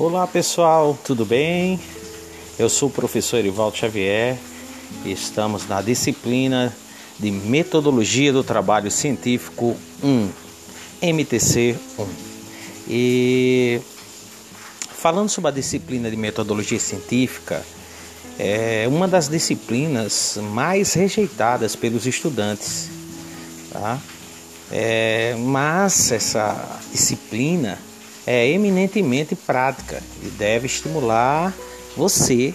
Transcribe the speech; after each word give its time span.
Olá 0.00 0.26
pessoal, 0.26 0.98
tudo 1.04 1.26
bem? 1.26 1.78
Eu 2.58 2.70
sou 2.70 2.88
o 2.88 2.90
professor 2.90 3.36
Erivaldo 3.36 3.76
Xavier 3.76 4.38
e 5.04 5.12
estamos 5.12 5.68
na 5.68 5.82
disciplina 5.82 6.74
de 7.18 7.30
Metodologia 7.30 8.32
do 8.32 8.42
Trabalho 8.42 8.90
Científico 8.90 9.76
1, 10.02 10.30
MTC 11.02 11.76
1. 11.98 12.06
E 12.88 13.82
falando 14.90 15.28
sobre 15.28 15.50
a 15.50 15.52
disciplina 15.52 16.10
de 16.10 16.16
Metodologia 16.16 16.80
Científica, 16.80 17.62
é 18.38 18.86
uma 18.88 19.06
das 19.06 19.28
disciplinas 19.28 20.38
mais 20.40 20.94
rejeitadas 20.94 21.76
pelos 21.76 22.06
estudantes, 22.06 22.88
tá? 23.70 23.98
É, 24.72 25.36
mas 25.38 26.10
essa 26.10 26.80
disciplina 26.90 27.78
é 28.26 28.48
eminentemente 28.48 29.34
prática 29.34 30.02
e 30.22 30.26
deve 30.28 30.66
estimular 30.66 31.54
você 31.96 32.54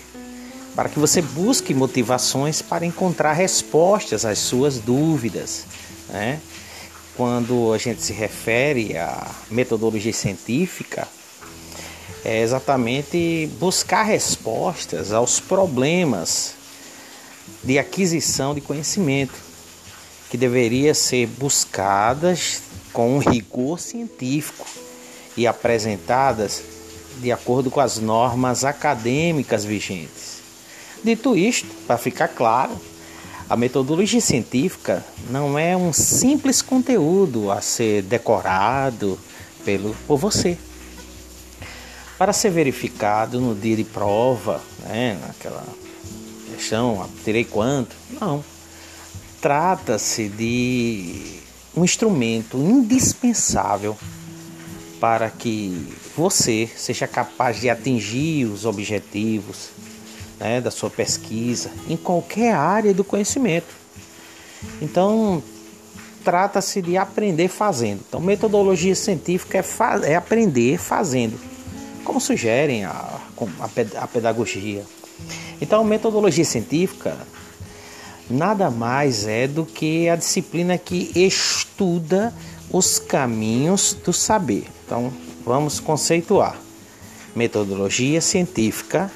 para 0.75 0.89
que 0.89 0.99
você 0.99 1.21
busque 1.21 1.73
motivações 1.73 2.61
para 2.61 2.85
encontrar 2.85 3.33
respostas 3.33 4.25
às 4.25 4.39
suas 4.39 4.77
dúvidas. 4.79 5.65
Né? 6.09 6.39
Quando 7.15 7.71
a 7.73 7.77
gente 7.77 8.01
se 8.01 8.11
refere 8.11 8.97
à 8.97 9.31
metodologia 9.49 10.11
científica, 10.11 11.07
é 12.25 12.41
exatamente 12.41 13.49
buscar 13.59 14.03
respostas 14.03 15.13
aos 15.13 15.39
problemas 15.39 16.55
de 17.63 17.79
aquisição 17.79 18.53
de 18.53 18.59
conhecimento 18.59 19.35
que 20.29 20.37
deveria 20.37 20.93
ser 20.93 21.27
buscadas 21.27 22.61
com 22.91 23.15
um 23.15 23.19
rigor 23.19 23.79
científico 23.79 24.65
e 25.37 25.45
apresentadas 25.47 26.63
de 27.19 27.31
acordo 27.31 27.71
com 27.71 27.79
as 27.79 27.97
normas 27.97 28.63
acadêmicas 28.63 29.63
vigentes. 29.63 30.39
Dito 31.03 31.35
isto, 31.35 31.67
para 31.85 31.97
ficar 31.97 32.29
claro, 32.29 32.75
a 33.47 33.55
metodologia 33.55 34.19
científica 34.19 35.05
não 35.29 35.57
é 35.57 35.77
um 35.77 35.93
simples 35.93 36.61
conteúdo 36.61 37.51
a 37.51 37.61
ser 37.61 38.01
decorado 38.03 39.19
pelo, 39.63 39.95
por 40.07 40.17
você. 40.17 40.57
Para 42.17 42.33
ser 42.33 42.49
verificado 42.49 43.39
no 43.39 43.53
dia 43.53 43.75
de 43.75 43.83
prova, 43.83 44.61
né, 44.83 45.19
naquela 45.27 45.63
questão, 46.55 47.07
tirei 47.23 47.43
quanto? 47.43 47.95
Não. 48.19 48.43
Trata-se 49.41 50.27
de 50.29 51.39
um 51.75 51.83
instrumento 51.83 52.57
indispensável 52.57 53.95
para 54.99 55.29
que 55.29 55.87
você 56.15 56.69
seja 56.75 57.07
capaz 57.07 57.59
de 57.59 57.69
atingir 57.69 58.45
os 58.45 58.65
objetivos 58.65 59.69
né, 60.39 60.61
da 60.61 60.71
sua 60.71 60.89
pesquisa 60.89 61.71
em 61.89 61.97
qualquer 61.97 62.53
área 62.53 62.93
do 62.93 63.03
conhecimento. 63.03 63.67
Então, 64.81 65.43
trata-se 66.23 66.81
de 66.81 66.97
aprender 66.97 67.47
fazendo. 67.47 68.01
Então, 68.07 68.19
metodologia 68.19 68.95
científica 68.95 69.57
é, 69.57 70.11
é 70.11 70.15
aprender 70.15 70.77
fazendo, 70.77 71.39
como 72.03 72.19
sugerem 72.19 72.83
a, 72.85 72.91
a, 72.91 73.69
a 74.01 74.07
pedagogia. 74.07 74.83
Então, 75.61 75.83
metodologia 75.83 76.45
científica 76.45 77.15
nada 78.29 78.71
mais 78.71 79.27
é 79.27 79.47
do 79.47 79.65
que 79.65 80.09
a 80.09 80.15
disciplina 80.15 80.77
que 80.77 81.11
estuda 81.15 82.33
os 82.71 82.97
caminhos 82.97 83.93
do 83.93 84.11
saber. 84.11 84.74
Então, 84.85 85.11
vamos 85.43 85.79
conceituar. 85.79 86.59
Metodologia 87.35 88.21
científica 88.21 89.11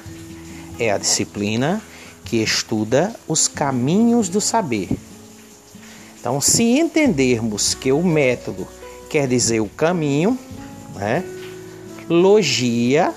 é 0.78 0.90
a 0.90 0.98
disciplina 0.98 1.80
que 2.24 2.36
estuda 2.42 3.14
os 3.26 3.48
caminhos 3.48 4.28
do 4.28 4.40
saber. 4.40 4.88
Então, 6.18 6.40
se 6.40 6.62
entendermos 6.78 7.72
que 7.72 7.92
o 7.92 8.02
método 8.02 8.66
quer 9.08 9.26
dizer 9.26 9.60
o 9.60 9.68
caminho, 9.68 10.38
né? 10.94 11.24
Logia 12.08 13.14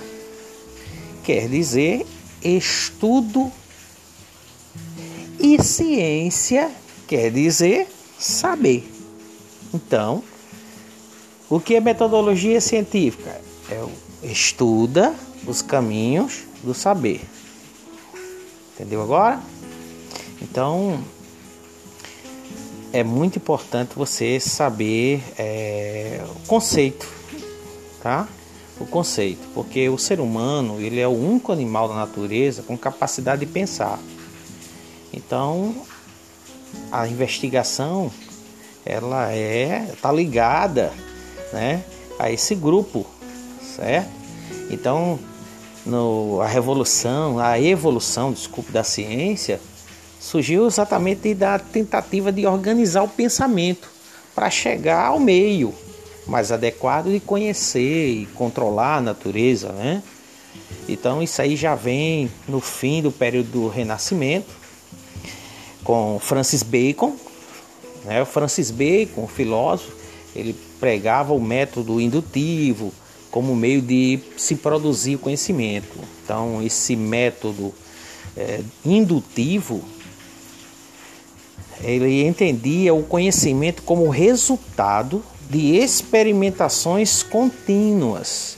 quer 1.23 1.49
dizer 1.49 2.05
estudo 2.43 3.51
e 5.39 5.61
ciência 5.61 6.71
quer 7.07 7.31
dizer 7.31 7.87
saber. 8.17 8.89
Então, 9.73 10.23
o 11.55 11.59
que 11.59 11.75
é 11.75 11.79
metodologia 11.79 12.59
científica? 12.59 13.39
É 13.69 13.85
estuda 14.23 15.13
os 15.45 15.61
caminhos 15.61 16.45
do 16.63 16.73
saber. 16.73 17.21
Entendeu 18.73 19.03
agora? 19.03 19.39
Então, 20.41 20.99
é 22.91 23.03
muito 23.03 23.37
importante 23.37 23.91
você 23.95 24.39
saber 24.39 25.23
é, 25.37 26.25
o 26.27 26.47
conceito, 26.47 27.07
tá? 28.01 28.27
O 28.79 28.87
conceito, 28.87 29.47
porque 29.53 29.87
o 29.89 29.97
ser 29.99 30.19
humano 30.19 30.81
ele 30.81 30.99
é 30.99 31.07
o 31.07 31.11
único 31.11 31.51
animal 31.51 31.87
da 31.87 31.93
natureza 31.93 32.63
com 32.63 32.75
capacidade 32.75 33.45
de 33.45 33.51
pensar. 33.51 33.99
Então, 35.13 35.75
a 36.91 37.07
investigação 37.07 38.11
ela 38.83 39.31
é 39.31 39.93
tá 40.01 40.11
ligada, 40.11 40.91
né, 41.53 41.83
a 42.19 42.29
esse 42.31 42.55
grupo, 42.55 43.05
certo? 43.75 44.09
Então, 44.69 45.19
no, 45.85 46.41
a 46.41 46.47
revolução, 46.47 47.39
a 47.39 47.59
evolução, 47.59 48.33
desculpe, 48.33 48.71
da 48.71 48.83
ciência 48.83 49.61
surgiu 50.19 50.65
exatamente 50.65 51.33
da 51.33 51.59
tentativa 51.59 52.31
de 52.31 52.45
organizar 52.45 53.03
o 53.03 53.07
pensamento 53.07 53.89
para 54.33 54.49
chegar 54.49 55.07
ao 55.07 55.19
meio 55.19 55.73
mais 56.25 56.51
adequado 56.51 57.11
de 57.11 57.19
conhecer 57.19 58.09
e 58.09 58.25
controlar 58.27 58.97
a 58.97 59.01
natureza, 59.01 59.71
né? 59.73 60.01
Então 60.87 61.21
isso 61.21 61.41
aí 61.41 61.55
já 61.55 61.75
vem 61.75 62.31
no 62.47 62.59
fim 62.59 63.01
do 63.01 63.11
período 63.11 63.51
do 63.51 63.67
Renascimento 63.67 64.49
com 65.83 66.17
Francis 66.21 66.63
Bacon, 66.63 67.15
né? 68.05 68.23
Francis 68.25 68.71
Bacon, 68.71 69.27
filósofo, 69.27 69.91
ele 70.35 70.55
pregava 70.79 71.33
o 71.33 71.41
método 71.41 71.99
indutivo 71.99 72.93
como 73.29 73.55
meio 73.55 73.81
de 73.81 74.19
se 74.37 74.55
produzir 74.55 75.17
conhecimento. 75.17 75.97
Então, 76.23 76.61
esse 76.61 76.95
método 76.95 77.73
é, 78.37 78.61
indutivo, 78.85 79.83
ele 81.81 82.23
entendia 82.25 82.93
o 82.93 83.03
conhecimento 83.03 83.81
como 83.81 84.07
resultado 84.09 85.23
de 85.49 85.75
experimentações 85.75 87.23
contínuas 87.23 88.57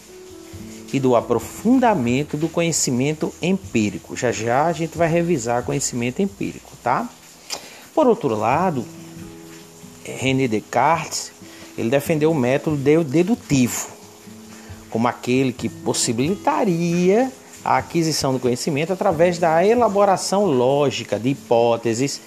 e 0.93 0.99
do 0.99 1.15
aprofundamento 1.15 2.37
do 2.37 2.47
conhecimento 2.47 3.33
empírico. 3.41 4.15
Já 4.15 4.31
já 4.31 4.65
a 4.65 4.73
gente 4.73 4.97
vai 4.97 5.09
revisar 5.09 5.63
conhecimento 5.63 6.21
empírico, 6.21 6.71
tá? 6.83 7.09
Por 7.93 8.07
outro 8.07 8.35
lado, 8.35 8.85
René 10.03 10.47
Descartes, 10.47 11.31
ele 11.77 11.89
defendeu 11.89 12.31
o 12.31 12.35
método 12.35 12.77
dedutivo, 13.03 13.87
como 14.89 15.07
aquele 15.07 15.51
que 15.51 15.67
possibilitaria 15.67 17.31
a 17.63 17.77
aquisição 17.77 18.31
do 18.31 18.39
conhecimento 18.39 18.93
através 18.93 19.37
da 19.37 19.65
elaboração 19.65 20.45
lógica 20.45 21.19
de 21.19 21.29
hipóteses 21.29 22.21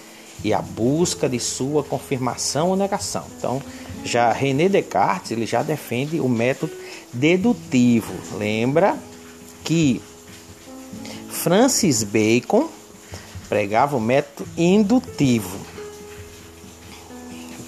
e 0.45 0.53
a 0.53 0.61
busca 0.61 1.29
de 1.29 1.41
sua 1.41 1.83
confirmação 1.83 2.71
ou 2.71 2.77
negação. 2.77 3.25
Então, 3.37 3.63
já 4.05 4.33
René 4.33 4.69
Descartes, 4.69 5.31
ele 5.31 5.47
já 5.47 5.63
defende 5.63 6.21
o 6.21 6.29
método 6.29 6.73
dedutivo. 7.13 8.13
Lembra 8.37 8.97
que 9.65 10.01
Francis 11.29 12.03
Bacon 12.03 12.69
pregava 13.49 13.97
o 13.97 14.01
método 14.01 14.49
indutivo 14.57 15.59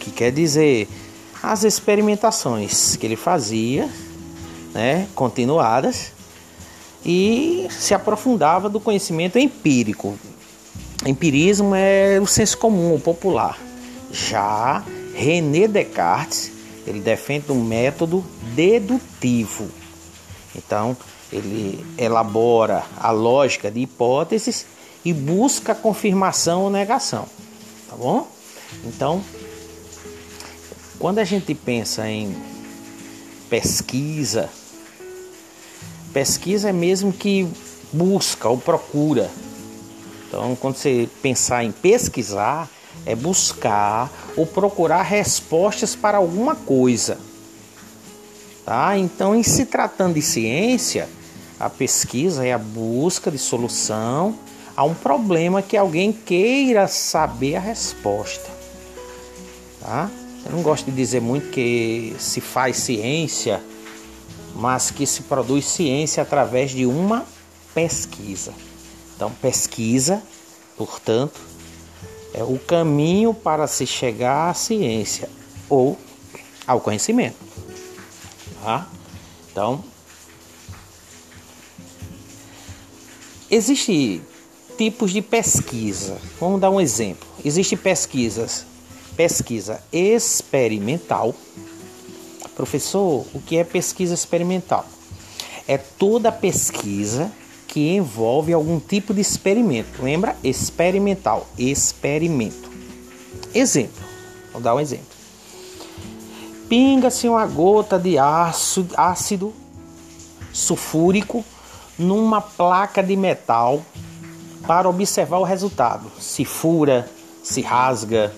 que 0.01 0.11
quer 0.11 0.33
dizer 0.33 0.89
as 1.43 1.65
experimentações 1.65 2.97
que 2.97 3.07
ele 3.07 3.17
fazia, 3.17 3.89
né, 4.75 5.09
continuadas, 5.15 6.13
e 7.05 7.67
se 7.71 7.95
aprofundava 7.95 8.69
do 8.69 8.79
conhecimento 8.79 9.39
empírico. 9.39 10.19
Empirismo 11.07 11.75
é 11.75 12.19
o 12.21 12.27
senso 12.27 12.59
comum, 12.59 12.95
o 12.95 13.01
popular. 13.01 13.59
Já 14.13 14.85
René 15.15 15.67
Descartes, 15.67 16.53
ele 16.87 17.01
defende 17.01 17.51
um 17.53 17.65
método 17.65 18.25
dedutivo. 18.55 19.69
Então, 20.55 20.97
ele 21.33 21.85
elabora 21.97 22.85
a 22.99 23.11
lógica 23.11 23.71
de 23.71 23.81
hipóteses 23.81 24.67
e 25.05 25.13
busca 25.13 25.75
confirmação 25.75 26.63
ou 26.65 26.71
negação, 26.71 27.27
tá 27.89 27.97
bom? 27.97 28.29
Então, 28.85 29.23
quando 31.01 31.19
a 31.19 31.25
gente 31.25 31.53
pensa 31.53 32.09
em 32.09 32.37
pesquisa, 33.49 34.49
Pesquisa 36.13 36.71
é 36.71 36.73
mesmo 36.73 37.13
que 37.13 37.47
busca 37.93 38.49
ou 38.49 38.59
procura. 38.59 39.31
Então, 40.27 40.57
quando 40.57 40.77
você 40.77 41.09
pensar 41.23 41.65
em 41.65 41.71
pesquisar, 41.71 42.69
é 43.07 43.15
buscar 43.15 44.11
ou 44.37 44.45
procurar 44.45 45.03
respostas 45.03 45.95
para 45.95 46.19
alguma 46.19 46.57
coisa. 46.57 47.17
Tá? 48.65 48.99
Então, 48.99 49.37
em 49.37 49.43
se 49.45 49.67
tratando 49.67 50.15
de 50.15 50.23
ciência, 50.23 51.09
a 51.61 51.71
pesquisa 51.71 52.45
é 52.45 52.53
a 52.53 52.59
busca 52.59 53.31
de 53.31 53.39
solução 53.39 54.35
a 54.77 54.83
um 54.83 54.95
problema 54.95 55.63
que 55.63 55.77
alguém 55.77 56.13
queira 56.13 56.89
saber 56.89 57.55
a 57.57 57.61
resposta. 57.61 58.51
Tá? 59.81 60.11
Eu 60.45 60.53
não 60.53 60.63
gosto 60.63 60.87
de 60.87 60.93
dizer 60.93 61.21
muito 61.21 61.51
que 61.51 62.15
se 62.19 62.41
faz 62.41 62.77
ciência, 62.79 63.63
mas 64.55 64.91
que 64.91 65.07
se 65.07 65.23
produz 65.23 65.65
ciência 65.67 66.23
através 66.23 66.71
de 66.71 66.87
uma 66.87 67.25
pesquisa. 67.75 68.53
Então, 69.15 69.31
pesquisa, 69.41 70.23
portanto, 70.77 71.41
é 72.33 72.43
o 72.43 72.59
caminho 72.59 73.35
para 73.35 73.67
se 73.67 73.87
chegar 73.87 74.51
à 74.51 74.55
ciência 74.55 75.29
ou 75.69 75.99
ao 76.67 76.81
conhecimento. 76.81 77.37
Tá? 78.63 78.89
Então, 79.51 79.85
existe 83.51 84.23
tipos 84.79 85.11
de 85.11 85.21
pesquisa. 85.21 86.19
Vamos 86.39 86.61
dar 86.61 86.71
um 86.71 86.81
exemplo. 86.81 87.29
Existe 87.45 87.77
pesquisas, 87.77 88.65
pesquisa 89.21 89.83
experimental. 89.93 91.35
Professor, 92.57 93.27
o 93.35 93.41
que 93.43 93.59
é 93.59 93.65
pesquisa 93.65 94.15
experimental? 94.15 94.87
É 95.69 95.77
toda 95.77 96.33
pesquisa 96.33 97.31
que 97.69 97.95
envolve 97.95 98.55
algum 98.55 98.81
tipo 98.81 99.13
de 99.13 99.21
experimento. 99.21 100.03
Lembra? 100.03 100.35
Experimental, 100.43 101.47
experimento. 101.59 102.71
Exemplo. 103.55 104.03
Vou 104.55 104.63
dar 104.63 104.75
um 104.75 104.81
exemplo. 104.81 105.05
Pinga-se 106.67 107.29
uma 107.29 107.45
gota 107.45 107.99
de 107.99 108.17
ácido, 108.17 108.95
ácido 108.97 109.53
sulfúrico 110.51 111.45
numa 111.99 112.41
placa 112.41 113.03
de 113.03 113.17
metal 113.17 113.83
para 114.67 114.89
observar 114.89 115.41
o 115.41 115.45
resultado. 115.45 116.11
Se 116.19 116.47
fura, 116.47 117.07
se 117.43 117.61
rasga, 117.61 118.33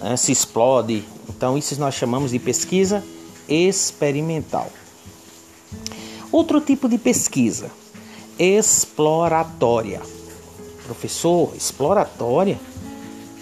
né, 0.00 0.16
se 0.16 0.32
explode. 0.32 1.04
Então, 1.28 1.56
isso 1.56 1.78
nós 1.78 1.94
chamamos 1.94 2.30
de 2.30 2.38
pesquisa 2.38 3.02
experimental. 3.48 4.70
Outro 6.30 6.60
tipo 6.60 6.88
de 6.88 6.98
pesquisa 6.98 7.70
exploratória. 8.38 10.00
Professor, 10.84 11.54
exploratória? 11.56 12.58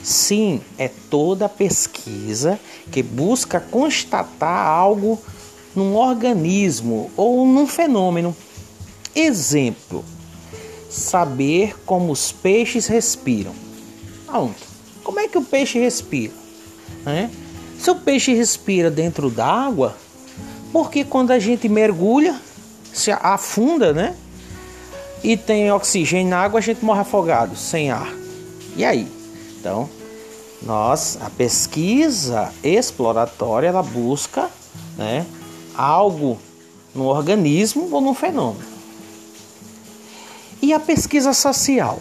Sim, 0.02 0.60
é 0.78 0.88
toda 0.88 1.48
pesquisa 1.48 2.60
que 2.92 3.02
busca 3.02 3.58
constatar 3.58 4.66
algo 4.66 5.18
num 5.74 5.96
organismo 5.96 7.10
ou 7.16 7.46
num 7.46 7.66
fenômeno. 7.66 8.36
Exemplo: 9.14 10.04
saber 10.90 11.74
como 11.84 12.12
os 12.12 12.30
peixes 12.30 12.86
respiram. 12.86 13.54
Aonde? 14.28 14.56
Como 15.02 15.20
é 15.20 15.28
que 15.28 15.38
o 15.38 15.44
peixe 15.44 15.78
respira? 15.78 16.43
Né? 17.04 17.30
Se 17.78 17.90
o 17.90 17.96
peixe 17.96 18.34
respira 18.34 18.90
dentro 18.90 19.30
d'água, 19.30 19.96
porque 20.72 21.04
quando 21.04 21.30
a 21.30 21.38
gente 21.38 21.68
mergulha, 21.68 22.40
se 22.92 23.10
afunda, 23.10 23.92
né? 23.92 24.14
e 25.24 25.38
tem 25.38 25.72
oxigênio 25.72 26.28
na 26.28 26.38
água, 26.40 26.60
a 26.60 26.62
gente 26.62 26.84
morre 26.84 27.00
afogado, 27.00 27.56
sem 27.56 27.90
ar. 27.90 28.12
E 28.76 28.84
aí? 28.84 29.08
Então, 29.58 29.88
nós, 30.62 31.18
a 31.22 31.30
pesquisa 31.30 32.52
exploratória, 32.62 33.68
ela 33.68 33.82
busca 33.82 34.50
né, 34.98 35.24
algo 35.74 36.38
no 36.94 37.04
organismo 37.04 37.88
ou 37.90 38.02
no 38.02 38.12
fenômeno. 38.12 38.74
E 40.60 40.74
a 40.74 40.78
pesquisa 40.78 41.32
social? 41.32 41.98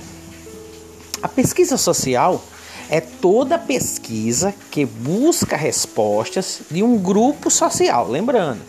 A 1.22 1.30
pesquisa 1.30 1.78
social 1.78 2.44
é 2.94 3.02
toda 3.02 3.58
pesquisa 3.58 4.54
que 4.70 4.86
busca 4.86 5.58
respostas 5.58 6.62
de 6.70 6.84
um 6.84 6.96
grupo 6.96 7.50
social. 7.50 8.08
Lembrando, 8.08 8.62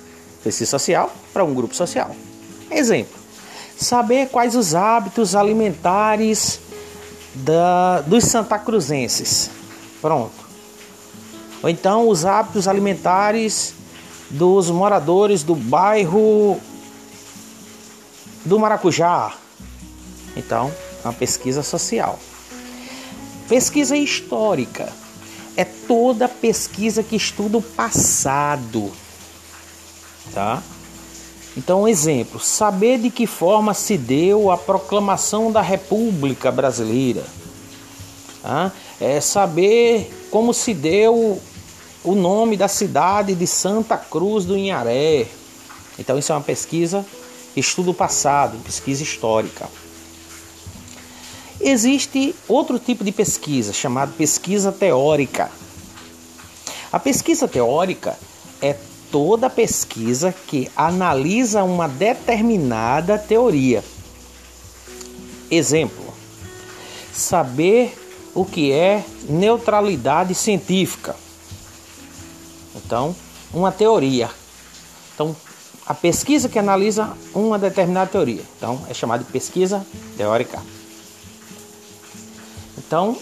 pesquisa 0.43 0.71
social 0.71 1.15
para 1.31 1.45
um 1.45 1.53
grupo 1.53 1.75
social. 1.75 2.17
Exemplo: 2.71 3.13
saber 3.77 4.31
quais 4.31 4.57
os 4.57 4.75
hábitos 4.75 5.37
alimentares 5.37 6.59
da, 7.35 8.01
dos 8.01 8.25
santacruzenses. 8.25 9.51
Pronto. 10.01 10.33
Ou 11.63 11.69
então 11.69 12.09
os 12.09 12.25
hábitos 12.25 12.67
alimentares 12.67 13.75
dos 14.31 14.71
moradores 14.71 15.43
do 15.43 15.55
bairro 15.55 16.59
do 18.43 18.59
Maracujá. 18.59 19.35
Então, 20.35 20.73
uma 21.05 21.13
pesquisa 21.13 21.63
social. 21.63 22.19
Pesquisa 23.49 23.97
histórica 23.97 24.93
é 25.57 25.65
toda 25.65 26.29
pesquisa 26.29 27.03
que 27.03 27.17
estuda 27.17 27.59
o 27.59 27.63
passado, 27.63 28.91
tá? 30.33 30.63
Então, 31.57 31.83
um 31.83 31.89
exemplo: 31.89 32.41
saber 32.41 32.99
de 32.99 33.11
que 33.11 33.27
forma 33.27 33.75
se 33.75 33.97
deu 33.97 34.51
a 34.51 34.57
proclamação 34.57 35.53
da 35.53 35.61
República 35.61 36.51
Brasileira. 36.51 37.25
Tá? 38.43 38.73
É 39.01 39.21
saber 39.21 40.11
como 40.31 40.53
se 40.53 40.75
deu 40.75 41.41
o 42.03 42.15
nome 42.15 42.57
da 42.57 42.69
cidade 42.69 43.35
de 43.35 43.47
Santa 43.47 43.97
Cruz 43.97 44.45
do 44.45 44.57
Inharé. 44.57 45.27
Então, 45.99 46.19
isso 46.19 46.33
é 46.33 46.35
uma 46.35 46.43
pesquisa, 46.43 47.07
estudo 47.57 47.95
passado, 47.95 48.59
pesquisa 48.65 49.03
histórica. 49.03 49.69
Existe 51.61 52.35
outro 52.49 52.79
tipo 52.79 53.05
de 53.05 53.13
pesquisa 53.13 53.73
chamada 53.73 54.13
pesquisa 54.17 54.73
teórica. 54.73 55.51
A 56.93 56.99
pesquisa 56.99 57.49
teórica 57.49 58.19
é 58.61 58.77
toda 59.11 59.49
pesquisa 59.49 60.35
que 60.47 60.71
analisa 60.77 61.63
uma 61.63 61.89
determinada 61.89 63.17
teoria. 63.19 63.85
Exemplo: 65.51 66.13
saber 67.13 67.97
o 68.35 68.45
que 68.45 68.73
é 68.73 69.05
neutralidade 69.29 70.35
científica. 70.35 71.15
Então, 72.75 73.15
uma 73.53 73.71
teoria. 73.71 74.29
Então, 75.15 75.35
a 75.87 75.95
pesquisa 75.95 76.49
que 76.49 76.59
analisa 76.59 77.17
uma 77.33 77.59
determinada 77.59 78.11
teoria. 78.11 78.43
Então, 78.57 78.85
é 78.89 78.95
chamada 78.95 79.23
de 79.23 79.31
pesquisa 79.31 79.87
teórica. 80.17 80.61
Então, 82.87 83.17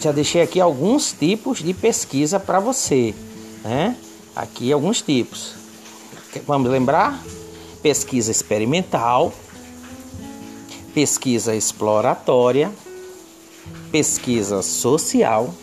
já 0.00 0.12
deixei 0.12 0.42
aqui 0.42 0.60
alguns 0.60 1.12
tipos 1.12 1.58
de 1.58 1.72
pesquisa 1.72 2.38
para 2.38 2.60
você, 2.60 3.14
né? 3.62 3.96
Aqui 4.34 4.72
alguns 4.72 5.00
tipos. 5.00 5.54
Vamos 6.46 6.70
lembrar? 6.70 7.22
Pesquisa 7.82 8.30
experimental, 8.30 9.32
pesquisa 10.92 11.54
exploratória, 11.54 12.72
pesquisa 13.90 14.62
social, 14.62 15.54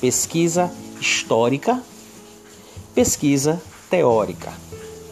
pesquisa 0.00 0.72
histórica, 1.00 1.82
pesquisa 2.94 3.60
teórica, 3.90 4.52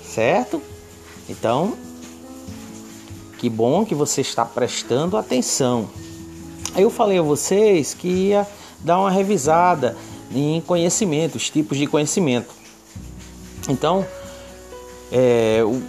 certo? 0.05 0.63
Então, 1.29 1.77
que 3.39 3.49
bom 3.49 3.85
que 3.85 3.95
você 3.95 4.21
está 4.21 4.45
prestando 4.45 5.17
atenção. 5.17 5.89
Eu 6.75 6.89
falei 6.89 7.19
a 7.19 7.23
vocês 7.23 7.93
que 7.93 8.09
ia 8.09 8.47
dar 8.81 8.99
uma 8.99 9.11
revisada 9.11 9.97
em 10.35 10.61
conhecimento, 10.63 11.37
os 11.37 11.51
tipos 11.51 11.77
de 11.77 11.87
conhecimento. 11.87 12.55
Então, 13.69 14.07
é 15.11 15.63
o, 15.63 15.83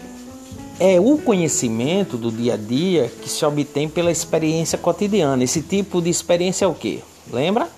é 0.80 1.00
o 1.00 1.18
conhecimento 1.18 2.18
do 2.18 2.30
dia 2.30 2.56
a 2.56 2.58
dia 2.58 3.10
que 3.22 3.30
se 3.30 3.46
obtém 3.46 3.88
pela 3.88 4.12
experiência 4.12 4.78
cotidiana. 4.78 5.44
Esse 5.44 5.62
tipo 5.62 6.02
de 6.02 6.10
experiência 6.10 6.66
é 6.66 6.68
o 6.68 6.74
que? 6.74 7.02
Lembra? 7.32 7.70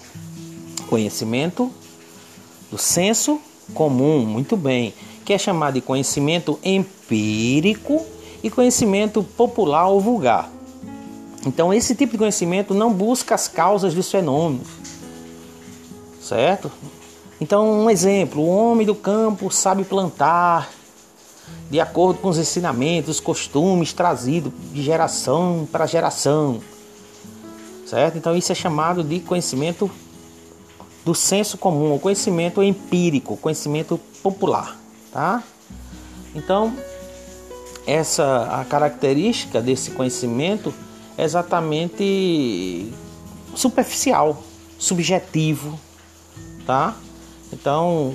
Conhecimento 0.89 1.71
do 2.71 2.77
senso 2.77 3.39
comum, 3.73 4.25
muito 4.25 4.57
bem, 4.57 4.93
que 5.23 5.33
é 5.33 5.37
chamado 5.37 5.75
de 5.75 5.81
conhecimento 5.81 6.59
empírico 6.63 8.03
e 8.43 8.49
conhecimento 8.49 9.23
popular 9.23 9.87
ou 9.87 10.01
vulgar. 10.01 10.54
Então, 11.45 11.73
esse 11.73 11.93
tipo 11.95 12.13
de 12.13 12.17
conhecimento 12.17 12.73
não 12.73 12.91
busca 12.91 13.35
as 13.35 13.47
causas 13.47 13.93
dos 13.93 14.09
fenômenos, 14.09 14.67
certo? 16.21 16.71
Então, 17.39 17.83
um 17.83 17.89
exemplo: 17.89 18.41
o 18.41 18.47
homem 18.47 18.85
do 18.85 18.95
campo 18.95 19.51
sabe 19.51 19.83
plantar, 19.83 20.69
de 21.69 21.79
acordo 21.79 22.19
com 22.19 22.29
os 22.29 22.37
ensinamentos, 22.37 23.15
os 23.15 23.19
costumes 23.19 23.93
trazidos 23.93 24.51
de 24.71 24.81
geração 24.81 25.67
para 25.71 25.85
geração. 25.85 26.61
Certo? 27.85 28.17
Então 28.17 28.35
isso 28.35 28.51
é 28.51 28.55
chamado 28.55 29.03
de 29.03 29.19
conhecimento 29.19 29.91
do 31.03 31.13
senso 31.13 31.55
comum, 31.55 31.93
o 31.93 31.99
conhecimento 31.99 32.63
empírico, 32.63 33.37
conhecimento 33.37 33.99
popular, 34.23 34.75
tá? 35.11 35.43
Então, 36.33 36.73
essa 37.85 38.59
a 38.59 38.65
característica 38.65 39.61
desse 39.61 39.91
conhecimento 39.91 40.73
exatamente 41.17 42.91
superficial, 43.55 44.43
subjetivo, 44.77 45.79
tá? 46.65 46.95
Então, 47.53 48.13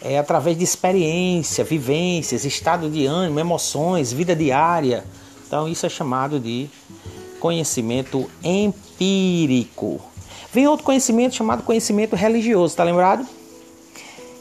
é 0.00 0.18
através 0.18 0.56
de 0.56 0.64
experiência, 0.64 1.62
vivências, 1.62 2.44
estado 2.44 2.88
de 2.90 3.06
ânimo, 3.06 3.38
emoções, 3.38 4.12
vida 4.12 4.34
diária. 4.34 5.04
Então, 5.46 5.68
isso 5.68 5.84
é 5.84 5.88
chamado 5.88 6.40
de 6.40 6.68
conhecimento 7.38 8.30
empírico. 8.42 10.00
Vem 10.52 10.66
outro 10.66 10.84
conhecimento 10.84 11.34
chamado 11.34 11.62
conhecimento 11.62 12.16
religioso, 12.16 12.76
tá 12.76 12.82
lembrado? 12.82 13.26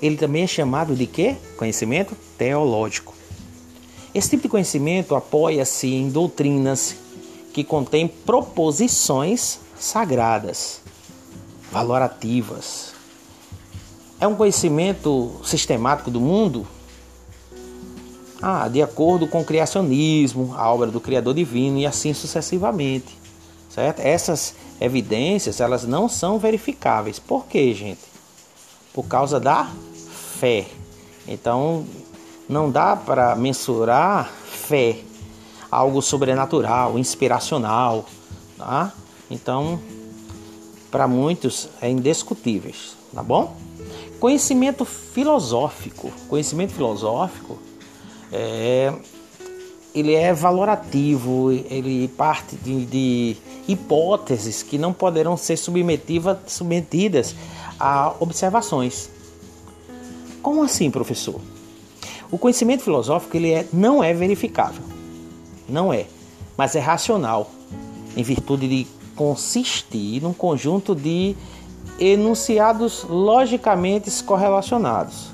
Ele 0.02 0.16
também 0.16 0.44
é 0.44 0.48
chamado 0.48 0.96
de 0.96 1.06
quê? 1.06 1.36
Conhecimento 1.58 2.16
teológico. 2.38 3.14
Esse 4.14 4.32
tipo 4.32 4.44
de 4.44 4.50
conhecimento 4.50 5.16
apoia-se 5.16 5.88
em 5.88 6.10
doutrinas 6.10 6.96
que 7.60 7.64
contêm 7.66 8.08
proposições 8.08 9.60
sagradas, 9.78 10.80
valorativas. 11.70 12.94
É 14.18 14.26
um 14.26 14.34
conhecimento 14.34 15.34
sistemático 15.44 16.10
do 16.10 16.22
mundo? 16.22 16.66
Ah, 18.42 18.70
de 18.70 18.82
acordo 18.82 19.28
com 19.28 19.42
o 19.42 19.46
criacionismo, 19.46 20.54
a 20.56 20.72
obra 20.74 20.88
do 20.88 21.02
Criador 21.02 21.34
Divino 21.34 21.78
e 21.78 21.86
assim 21.86 22.14
sucessivamente. 22.14 23.18
Certo? 23.70 24.00
Essas 24.00 24.56
evidências, 24.80 25.60
elas 25.60 25.84
não 25.84 26.08
são 26.08 26.40
verificáveis. 26.40 27.20
Por 27.20 27.46
quê, 27.46 27.74
gente? 27.74 28.00
Por 28.94 29.04
causa 29.04 29.38
da 29.38 29.70
fé. 30.40 30.66
Então, 31.28 31.86
não 32.48 32.72
dá 32.72 32.96
para 32.96 33.36
mensurar 33.36 34.32
fé, 34.46 35.00
algo 35.72 36.02
sobrenatural, 36.02 36.98
inspiracional, 36.98 38.06
tá? 38.58 38.94
Então, 39.30 39.80
para 40.92 41.08
muitos 41.08 41.70
é 41.82 41.90
indiscutível, 41.90 42.74
tá 43.14 43.22
bom? 43.22 43.56
Conhecimento 44.20 44.84
filosófico, 44.84 46.12
conhecimento 46.28 46.74
filosófico 46.74 47.58
é 48.32 48.94
ele 49.94 50.14
é 50.14 50.34
valorativo, 50.34 51.52
ele 51.52 52.08
parte 52.10 52.56
de, 52.56 52.86
de 52.86 53.38
hipóteses 53.68 54.62
que 54.62 54.78
não 54.78 54.94
poderão 54.94 55.36
ser 55.36 55.58
submetidas 55.58 57.36
a 57.80 58.14
observações. 58.20 59.10
Como 60.42 60.64
assim, 60.64 60.92
professor? 60.92 61.42
O 62.32 62.38
conhecimento 62.38 62.84
filosófico 62.84 63.36
ele 63.36 63.52
é, 63.52 63.68
não 63.74 64.04
é 64.04 64.14
verificável, 64.14 64.84
não 65.70 65.94
é, 65.94 66.06
mas 66.58 66.76
é 66.76 66.80
racional, 66.80 67.52
em 68.16 68.24
virtude 68.24 68.68
de 68.68 68.88
consistir 69.16 70.22
num 70.22 70.34
conjunto 70.34 70.96
de 70.96 71.36
enunciados 72.00 73.04
logicamente 73.04 74.12
correlacionados. 74.24 75.32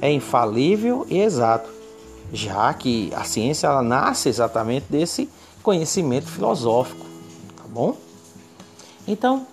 É 0.00 0.10
infalível 0.10 1.06
e 1.08 1.18
exato, 1.18 1.70
já 2.32 2.72
que 2.74 3.10
a 3.14 3.24
ciência 3.24 3.66
ela 3.66 3.82
nasce 3.82 4.28
exatamente 4.28 4.86
desse 4.90 5.28
conhecimento 5.62 6.26
filosófico, 6.26 7.06
tá 7.56 7.64
bom? 7.66 7.96
Então, 9.08 9.46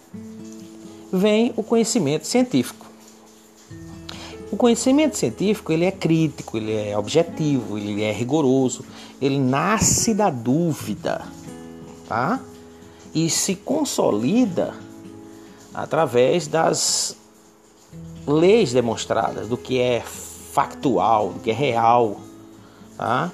vem 1.12 1.54
o 1.56 1.64
conhecimento 1.64 2.28
científico. 2.28 2.86
O 4.52 4.58
conhecimento 4.58 5.18
científico 5.18 5.72
ele 5.72 5.86
é 5.86 5.92
crítico, 5.92 6.58
ele 6.58 6.74
é 6.74 6.98
objetivo, 6.98 7.78
ele 7.78 8.04
é 8.04 8.12
rigoroso, 8.12 8.84
ele 9.22 9.40
nasce 9.40 10.14
da 10.14 10.30
dúvida, 10.30 11.26
tá? 12.06 12.38
E 13.14 13.30
se 13.30 13.56
consolida 13.56 14.74
através 15.74 16.48
das 16.48 17.16
leis 18.28 18.74
demonstradas 18.74 19.48
do 19.48 19.56
que 19.56 19.80
é 19.80 20.02
factual, 20.02 21.30
do 21.30 21.40
que 21.40 21.52
é 21.52 21.54
real, 21.54 22.20
tá? 22.98 23.32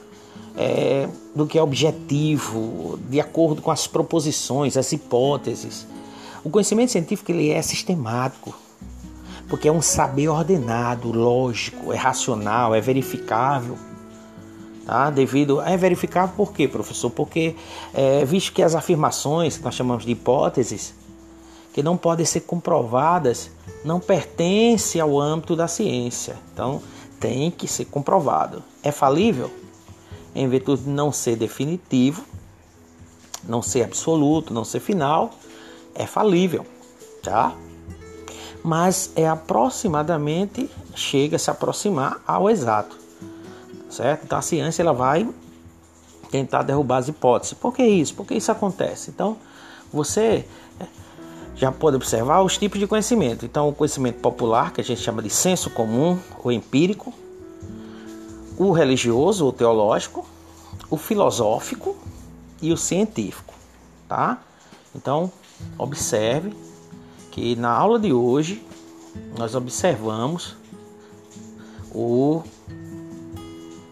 É, 0.55 1.09
do 1.36 1.47
que 1.47 1.57
é 1.57 1.63
objetivo, 1.63 3.00
de 3.09 3.19
acordo 3.19 3.59
com 3.59 3.71
as 3.71 3.88
proposições, 3.88 4.77
as 4.77 4.91
hipóteses. 4.91 5.88
O 6.43 6.50
conhecimento 6.51 6.91
científico 6.91 7.31
ele 7.31 7.50
é 7.50 7.62
sistemático, 7.63 8.55
porque 9.48 9.68
é 9.68 9.72
um 9.72 9.82
saber 9.82 10.27
ordenado, 10.27 11.12
lógico, 11.12 11.94
é 11.94 11.98
racional, 11.98 12.75
é 12.75 12.82
verificável. 12.82 13.77
Tá? 14.86 15.10
Devido 15.10 15.62
é 15.62 15.75
verificável 15.75 16.34
por 16.36 16.54
quê, 16.54 16.68
professor? 16.68 17.10
Porque 17.10 17.56
é, 17.94 18.24
visto 18.25 18.54
que 18.54 18.63
as 18.63 18.75
afirmações 18.75 19.58
que 19.58 19.63
nós 19.63 19.75
chamamos 19.75 20.06
de 20.06 20.12
hipóteses 20.12 20.94
que 21.74 21.84
não 21.84 21.96
podem 21.96 22.25
ser 22.25 22.42
comprovadas 22.42 23.51
não 23.86 24.00
pertencem 24.00 25.00
ao 25.00 25.20
âmbito 25.20 25.56
da 25.56 25.68
ciência. 25.68 26.36
Então 26.54 26.82
tem 27.20 27.51
que 27.51 27.68
ser 27.68 27.86
comprovado. 27.86 28.63
É 28.82 28.92
falível 28.92 29.51
em 30.34 30.48
virtude 30.48 30.84
de 30.84 30.89
não 30.89 31.12
ser 31.12 31.36
definitivo, 31.36 32.24
não 33.44 33.62
ser 33.62 33.84
absoluto, 33.84 34.54
não 34.54 34.63
ser 34.63 34.80
final, 34.80 35.32
é 35.94 36.06
falível, 36.06 36.66
tá? 37.24 37.56
Mas 38.67 39.13
é 39.15 39.25
aproximadamente 39.25 40.69
chega 40.93 41.38
a 41.38 41.39
se 41.39 41.50
aproximar 41.50 42.21
ao 42.27 42.50
exato, 42.50 42.97
certo? 43.89 44.25
Então 44.25 44.38
a 44.38 44.41
ciência 44.41 44.81
ela 44.81 44.91
vai 44.91 45.25
tentar 46.29 46.63
derrubar 46.63 46.97
as 46.97 47.07
hipóteses. 47.07 47.53
Por 47.53 47.74
que 47.74 47.81
isso? 47.81 48.13
Por 48.13 48.25
que 48.25 48.36
isso 48.36 48.51
acontece? 48.51 49.09
Então 49.09 49.38
você 49.89 50.45
é, 50.81 50.86
já 51.55 51.71
pode 51.71 51.95
observar 51.95 52.41
os 52.41 52.57
tipos 52.57 52.77
de 52.77 52.86
conhecimento. 52.86 53.45
Então 53.45 53.69
o 53.69 53.74
conhecimento 53.74 54.19
popular 54.19 54.74
que 54.74 54.81
a 54.81 54.83
gente 54.83 55.00
chama 55.00 55.21
de 55.21 55.29
senso 55.29 55.69
comum 55.69 56.19
ou 56.43 56.51
empírico, 56.51 57.13
o 58.57 58.74
religioso 58.74 59.45
ou 59.45 59.53
teológico, 59.53 60.27
o 60.89 60.97
filosófico 60.97 61.95
e 62.62 62.74
o 62.74 62.75
científico, 62.75 63.53
tá? 64.09 64.41
Então 64.93 65.31
observe 65.77 66.66
que 67.38 67.56
na 67.56 67.70
aula 67.70 68.00
de 68.00 68.12
hoje 68.12 68.63
nós 69.38 69.53
observamos 69.53 70.56
o, 71.94 72.41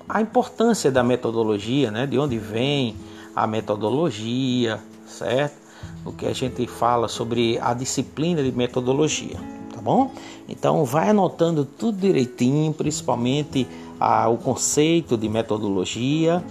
a 0.09 0.19
importância 0.19 0.91
da 0.91 1.03
metodologia, 1.03 1.91
né? 1.91 2.07
de 2.07 2.17
onde 2.17 2.39
vem 2.39 2.95
a 3.35 3.45
metodologia, 3.45 4.79
certo? 5.05 5.57
O 6.03 6.11
que 6.11 6.25
a 6.25 6.33
gente 6.33 6.65
fala 6.65 7.07
sobre 7.07 7.59
a 7.59 7.75
disciplina 7.75 8.41
de 8.41 8.51
metodologia, 8.51 9.37
tá 9.71 9.79
bom? 9.79 10.11
Então 10.49 10.83
vai 10.83 11.09
anotando 11.09 11.63
tudo 11.65 11.99
direitinho, 11.99 12.73
principalmente 12.73 13.67
a, 13.99 14.27
o 14.27 14.39
conceito 14.39 15.15
de 15.15 15.29
metodologia, 15.29 16.43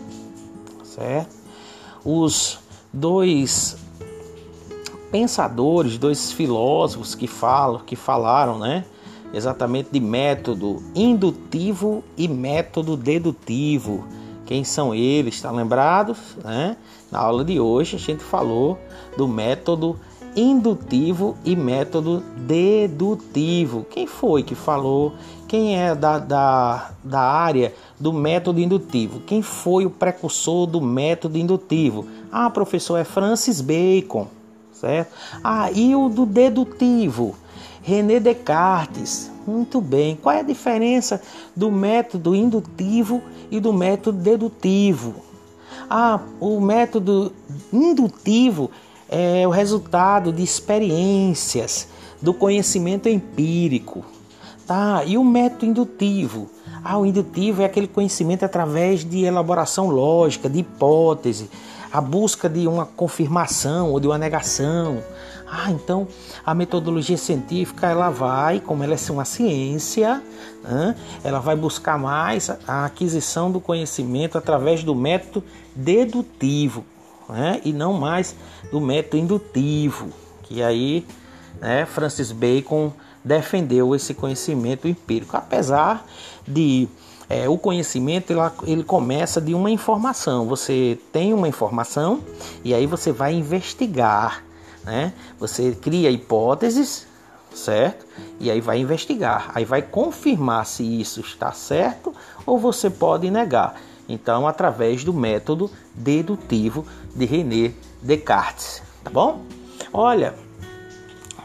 certo? 0.85 1.35
Os 2.05 2.61
dois 2.93 3.84
pensadores, 5.15 5.97
dois 5.97 6.33
filósofos 6.33 7.15
que 7.15 7.29
falam, 7.29 7.79
que 7.87 7.95
falaram, 7.95 8.59
né? 8.59 8.85
Exatamente 9.33 9.91
de 9.93 10.01
método 10.01 10.83
indutivo 10.93 12.03
e 12.19 12.27
método 12.27 12.97
dedutivo. 12.97 14.05
Quem 14.45 14.65
são 14.65 14.93
eles? 14.93 15.37
Está 15.37 15.53
lembrados? 15.53 16.19
Né? 16.43 16.77
Na 17.13 17.21
aula 17.21 17.45
de 17.45 17.61
hoje 17.61 17.95
a 17.95 17.99
gente 18.01 18.25
falou 18.25 18.77
do 19.17 19.29
método 19.29 19.97
indutivo 20.35 21.37
e 21.45 21.55
método 21.55 22.21
dedutivo. 22.37 23.87
Quem 23.89 24.09
foi 24.09 24.43
que 24.43 24.57
falou? 24.57 25.13
Quem 25.47 25.79
é 25.79 25.95
da, 25.95 26.19
da, 26.19 26.91
da 27.05 27.21
área 27.21 27.73
do 28.01 28.13
método 28.13 28.59
indutivo? 28.59 29.21
Quem 29.21 29.43
foi 29.43 29.87
o 29.87 29.91
precursor 29.91 30.67
do 30.67 30.81
método 30.81 31.39
indutivo? 31.39 32.05
Ah, 32.33 32.51
professor, 32.51 32.97
é 32.97 33.05
Francis 33.05 33.61
Bacon 33.61 34.27
certo? 34.75 35.13
Ah, 35.43 35.71
e 35.73 35.95
o 35.95 36.09
do 36.09 36.27
dedutivo? 36.27 37.35
René 37.83 38.19
Descartes. 38.19 39.31
Muito 39.47 39.81
bem. 39.81 40.17
Qual 40.17 40.35
é 40.35 40.41
a 40.41 40.45
diferença 40.45 41.21
do 41.55 41.71
método 41.71 42.35
indutivo 42.35 43.23
e 43.51 43.61
do 43.61 43.73
método 43.73 44.19
dedutivo? 44.19 45.17
Ah, 45.89 46.21
o 46.41 46.61
método 46.61 47.31
indutivo 47.73 48.71
é 49.09 49.47
o 49.47 49.51
resultado 49.51 50.33
de 50.33 50.43
experiências, 50.43 51.89
do 52.23 52.33
conhecimento 52.33 53.09
empírico. 53.09 54.05
Tá, 54.67 55.05
e 55.05 55.19
o 55.19 55.25
método 55.25 55.67
indutivo? 55.67 56.49
Ah, 56.83 56.97
o 56.97 57.05
indutivo 57.05 57.61
é 57.61 57.67
aquele 57.67 57.87
conhecimento 57.87 58.45
através 58.45 59.05
de 59.05 59.25
elaboração 59.25 59.89
lógica, 59.89 60.49
de 60.49 60.61
hipótese, 60.61 61.51
a 61.95 62.01
busca 62.01 62.49
de 62.49 62.67
uma 62.67 62.85
confirmação 62.85 63.93
ou 63.93 64.01
de 64.01 64.09
uma 64.09 64.19
negação. 64.19 65.01
Ah, 65.49 65.71
então 65.71 66.09
a 66.45 66.53
metodologia 66.53 67.17
científica 67.17 67.87
ela 67.87 68.11
vai, 68.11 68.59
como 68.59 68.83
ela 68.83 68.95
é 68.95 69.13
uma 69.13 69.25
ciência, 69.25 70.21
né, 70.65 70.97
ela 71.23 71.39
vai 71.39 71.55
buscar 71.55 71.97
mais 71.97 72.51
a 72.67 72.87
aquisição 72.87 73.49
do 73.49 73.61
conhecimento 73.61 74.37
através 74.37 74.83
do 74.83 74.93
método 74.93 75.45
dedutivo 75.73 76.85
né, 77.29 77.61
e 77.65 77.73
não 77.73 77.93
mais 77.93 78.35
do 78.73 78.81
método 78.81 79.19
indutivo, 79.19 80.09
que 80.43 80.65
aí 80.65 81.07
né, 81.61 81.87
Francis 81.87 82.33
Bacon 82.33 82.93
defendeu 83.23 83.95
esse 83.95 84.15
conhecimento 84.15 84.89
empírico, 84.89 85.37
apesar 85.37 86.05
de 86.45 86.89
é, 87.29 87.49
o 87.49 87.57
conhecimento 87.57 88.33
ele, 88.33 88.41
ele 88.67 88.85
começa 88.85 89.41
de 89.41 89.55
uma 89.55 89.71
informação. 89.71 90.47
Você 90.47 90.99
tem 91.13 91.33
uma 91.33 91.49
informação 91.49 92.21
e 92.63 92.75
aí 92.75 92.87
você 92.87 93.13
vai 93.13 93.35
investigar, 93.35 94.45
né? 94.85 95.13
Você 95.39 95.73
cria 95.73 96.11
hipóteses, 96.11 97.07
certo? 97.55 98.07
E 98.39 98.51
aí 98.51 98.61
vai 98.61 98.79
investigar, 98.79 99.51
aí 99.55 99.65
vai 99.65 99.81
confirmar 99.81 100.67
se 100.67 100.83
isso 101.01 101.21
está 101.21 101.53
certo 101.53 102.15
ou 102.45 102.59
você 102.59 102.91
pode 102.91 103.31
negar. 103.31 103.77
Então, 104.09 104.47
através 104.47 105.03
do 105.03 105.15
método 105.15 105.71
dedutivo 105.95 106.85
de 107.15 107.25
René 107.25 107.73
Descartes, 108.03 108.83
tá 109.03 109.11
bom? 109.11 109.41
Olha, 109.93 110.35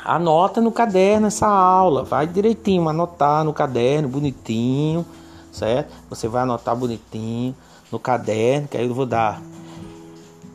anota 0.04 0.60
no 0.60 0.72
caderno 0.72 1.28
essa 1.28 1.48
aula, 1.48 2.04
vai 2.04 2.28
direitinho, 2.28 2.90
anotar 2.90 3.46
no 3.46 3.54
caderno, 3.54 4.10
bonitinho, 4.10 5.06
certo? 5.60 5.92
Você 6.10 6.28
vai 6.28 6.44
anotar 6.44 6.76
bonitinho 6.76 7.56
no 7.92 8.00
caderno, 8.00 8.68
que 8.68 8.78
aí 8.78 8.88
eu 8.88 8.94
vou 8.94 9.06
dar 9.06 9.42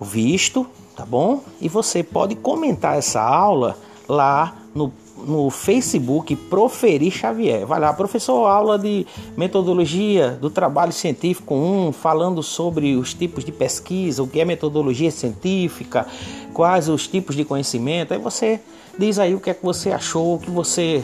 o 0.00 0.04
visto, 0.04 0.66
tá 0.96 1.04
bom? 1.04 1.42
E 1.60 1.68
você 1.68 2.02
pode 2.02 2.34
comentar 2.34 2.96
essa 2.96 3.20
aula 3.20 3.76
lá 4.08 4.56
no, 4.74 4.92
no 5.26 5.50
Facebook 5.50 6.34
Proferir 6.34 7.12
Xavier. 7.12 7.66
Vai 7.66 7.78
lá, 7.80 7.92
professor, 7.92 8.46
aula 8.46 8.78
de 8.78 9.06
metodologia 9.36 10.30
do 10.30 10.50
trabalho 10.50 10.92
científico 10.92 11.54
1, 11.54 11.92
falando 11.92 12.42
sobre 12.42 12.96
os 12.96 13.14
tipos 13.14 13.44
de 13.44 13.52
pesquisa, 13.52 14.22
o 14.22 14.26
que 14.26 14.40
é 14.40 14.44
metodologia 14.44 15.10
científica, 15.10 16.06
quais 16.52 16.88
os 16.88 17.06
tipos 17.06 17.36
de 17.36 17.44
conhecimento. 17.44 18.12
Aí 18.12 18.18
você 18.18 18.60
Diz 18.98 19.18
aí 19.18 19.34
o 19.34 19.40
que 19.40 19.50
é 19.50 19.54
que 19.54 19.64
você 19.64 19.90
achou, 19.90 20.36
o 20.36 20.38
que 20.38 20.50
você, 20.50 21.02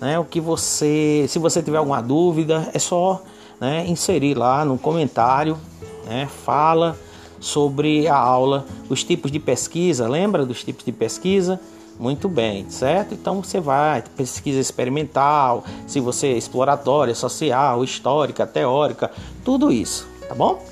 né, 0.00 0.18
o 0.18 0.24
que 0.24 0.40
você, 0.40 1.26
se 1.28 1.38
você 1.38 1.62
tiver 1.62 1.76
alguma 1.76 2.00
dúvida, 2.00 2.70
é 2.72 2.78
só 2.78 3.22
né, 3.60 3.86
inserir 3.86 4.36
lá 4.36 4.64
no 4.64 4.78
comentário, 4.78 5.56
né, 6.04 6.28
fala 6.44 6.96
sobre 7.40 8.08
a 8.08 8.16
aula, 8.16 8.66
os 8.88 9.04
tipos 9.04 9.30
de 9.30 9.38
pesquisa, 9.38 10.08
lembra 10.08 10.44
dos 10.44 10.64
tipos 10.64 10.84
de 10.84 10.92
pesquisa? 10.92 11.60
Muito 11.98 12.28
bem, 12.28 12.68
certo? 12.68 13.14
Então 13.14 13.42
você 13.42 13.58
vai, 13.58 14.02
pesquisa 14.16 14.60
experimental, 14.60 15.64
se 15.86 15.98
você 15.98 16.28
é 16.28 16.36
exploratória, 16.36 17.14
social, 17.14 17.82
histórica, 17.82 18.46
teórica, 18.46 19.10
tudo 19.44 19.72
isso, 19.72 20.06
tá 20.28 20.34
bom? 20.34 20.62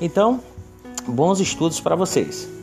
Então, 0.00 0.40
bons 1.06 1.40
estudos 1.40 1.80
para 1.80 1.96
vocês. 1.96 2.57